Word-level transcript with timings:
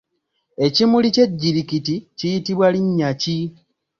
Ekimuli 0.65 1.07
ky’ejjirikiti 1.15 1.95
kiyitibwa 2.17 2.67
linnya 2.73 3.09
ki? 3.21 3.37